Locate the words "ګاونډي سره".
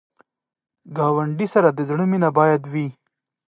0.97-1.69